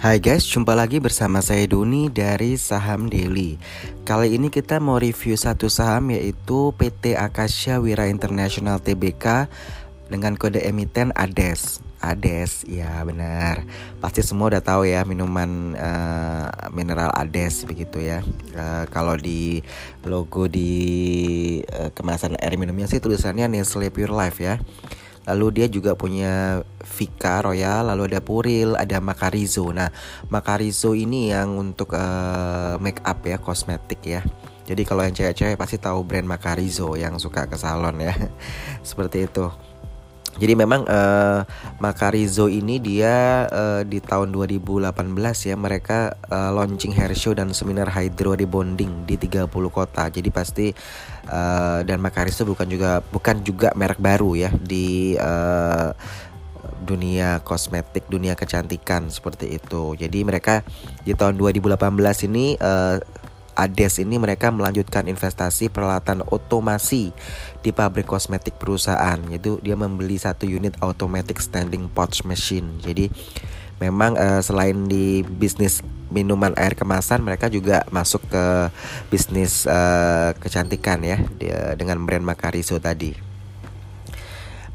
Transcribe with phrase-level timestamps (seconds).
[0.00, 3.60] Hai guys, jumpa lagi bersama saya Doni dari Saham Daily.
[4.08, 9.52] Kali ini kita mau review satu saham yaitu PT Akasya Wira International Tbk
[10.08, 11.84] dengan kode emiten ADES.
[12.00, 13.68] ADES, ya benar.
[14.00, 18.24] Pasti semua udah tahu ya minuman uh, mineral ADES begitu ya.
[18.56, 19.60] Uh, kalau di
[20.08, 24.56] logo di uh, kemasan air minumnya sih tulisannya Nestle Pure Life ya.
[25.28, 29.68] Lalu dia juga punya Vika Royal, lalu ada Puril, ada Macarizo.
[29.68, 29.92] Nah,
[30.32, 34.24] Macarizo ini yang untuk uh, make up ya, kosmetik ya.
[34.70, 38.14] Jadi kalau yang cewek-cewek pasti tahu brand Macarizo yang suka ke salon ya.
[38.88, 39.69] Seperti itu.
[40.38, 41.42] Jadi memang uh,
[41.82, 44.94] Macarizo ini dia uh, di tahun 2018
[45.50, 50.06] ya mereka uh, launching hair show dan seminar hydro rebonding di 30 kota.
[50.06, 50.70] Jadi pasti
[51.26, 55.90] uh, dan Macarizo bukan juga bukan juga merek baru ya di uh,
[56.80, 59.98] dunia kosmetik, dunia kecantikan seperti itu.
[59.98, 60.62] Jadi mereka
[61.04, 61.76] di tahun 2018
[62.30, 62.96] ini uh,
[63.60, 67.12] ADES ini mereka melanjutkan investasi peralatan otomasi
[67.60, 69.20] di pabrik kosmetik perusahaan.
[69.28, 72.80] Yaitu dia membeli satu unit automatic standing pouch machine.
[72.80, 73.12] Jadi
[73.80, 78.44] memang uh, selain di bisnis minuman air kemasan mereka juga masuk ke
[79.14, 81.22] bisnis uh, kecantikan ya
[81.78, 83.29] dengan brand Macarizo tadi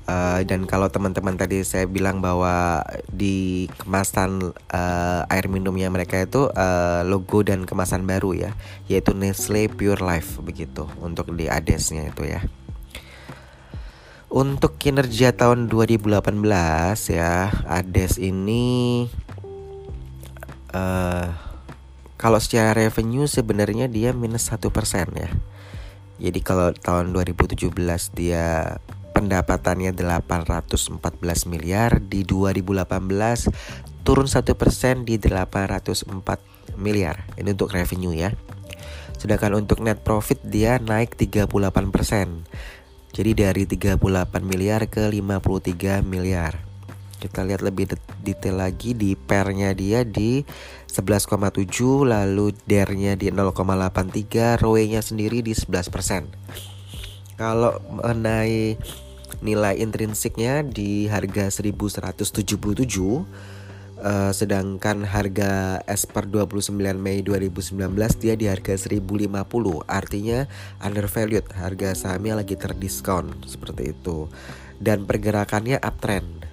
[0.06, 6.46] Uh, dan kalau teman-teman tadi saya bilang bahwa di kemasan uh, air minumnya mereka itu
[6.54, 8.52] uh, logo dan kemasan baru ya,
[8.86, 12.46] yaitu Nestle Pure Life begitu untuk di Adesnya itu ya.
[14.30, 16.22] Untuk kinerja tahun 2018
[17.10, 19.08] ya, Ades ini
[20.70, 21.34] uh,
[22.20, 25.34] kalau secara revenue sebenarnya dia minus satu persen ya.
[26.16, 27.74] Jadi kalau tahun 2017
[28.16, 28.78] dia
[29.16, 31.00] pendapatannya 814
[31.48, 37.24] miliar di 2018 turun 1% di 804 miliar.
[37.40, 38.36] Ini untuk revenue ya.
[39.16, 41.48] Sedangkan untuk net profit dia naik 38%.
[43.16, 43.96] Jadi dari 38
[44.44, 46.60] miliar ke 53 miliar.
[47.16, 50.44] Kita lihat lebih detail lagi di pernya dia di
[50.92, 56.28] 11,7 lalu dernya di 0,83, ROE-nya sendiri di 11%.
[57.40, 58.76] Kalau mengenai
[59.46, 62.42] nilai intrinsiknya di harga 1177
[64.02, 67.78] uh, sedangkan harga S per 29 Mei 2019
[68.18, 70.50] dia di harga 1050 artinya
[70.82, 74.28] undervalued harga sahamnya lagi terdiskon seperti itu.
[74.76, 76.44] Dan pergerakannya uptrend.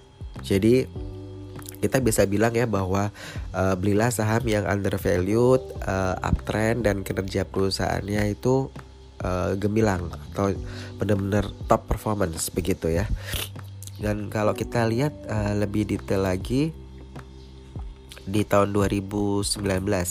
[0.47, 0.86] Jadi
[1.82, 3.10] kita bisa bilang ya bahwa
[3.50, 8.70] uh, belilah saham yang undervalued, uh, uptrend dan kinerja perusahaannya itu
[9.22, 10.53] uh, gemilang atau
[10.99, 13.06] benar-benar top performance begitu ya.
[14.03, 16.75] Dan kalau kita lihat uh, lebih detail lagi
[18.22, 19.59] di tahun 2019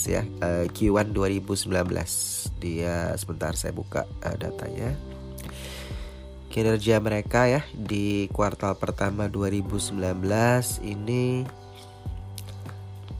[0.08, 1.68] ya, uh, Q1 2019
[2.60, 4.96] dia sebentar saya buka uh, datanya.
[6.52, 9.96] Kinerja mereka ya di kuartal pertama 2019
[10.84, 11.48] ini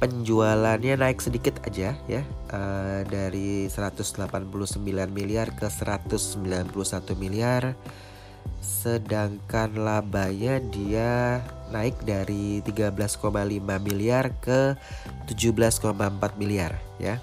[0.03, 2.23] penjualannya naik sedikit aja ya.
[2.51, 4.27] Uh, dari 189
[5.15, 6.75] miliar ke 191
[7.15, 7.79] miliar.
[8.59, 11.39] Sedangkan labanya dia
[11.71, 13.31] naik dari 13,5
[13.79, 14.75] miliar ke
[15.31, 15.71] 17,4
[16.35, 17.23] miliar ya.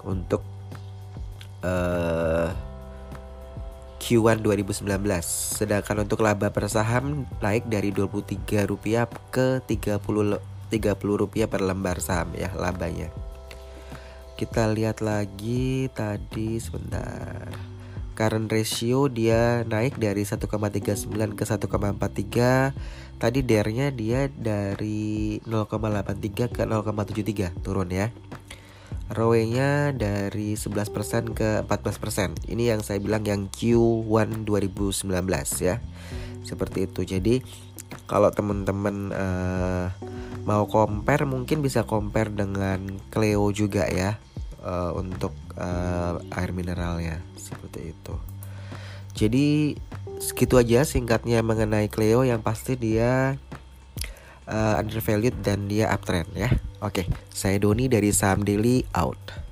[0.00, 0.40] Untuk
[1.60, 2.48] uh,
[4.00, 4.88] Q1 2019
[5.60, 12.32] sedangkan untuk laba per saham naik dari 23 rupiah ke 30 Rp30 per lembar saham
[12.36, 13.08] ya labanya.
[14.38, 17.50] Kita lihat lagi tadi sebentar.
[18.14, 23.18] Current ratio dia naik dari 1,39 ke 1,43.
[23.18, 28.14] Tadi dernya dia dari 0,83 ke 0,73 turun ya.
[29.08, 32.46] ROE-nya dari 11% ke 14%.
[32.46, 35.08] Ini yang saya bilang yang Q1 2019
[35.64, 35.80] ya.
[36.44, 37.02] Seperti itu.
[37.08, 37.40] Jadi
[38.08, 39.86] kalau teman-teman uh,
[40.48, 42.80] mau compare mungkin bisa compare dengan
[43.12, 44.16] Cleo juga ya
[44.64, 48.14] uh, untuk uh, air mineralnya seperti itu.
[49.18, 49.76] Jadi
[50.18, 53.36] segitu aja singkatnya mengenai Cleo yang pasti dia
[54.48, 56.48] uh, undervalued dan dia uptrend ya.
[56.80, 59.47] Oke, saya Doni dari Saham Daily out.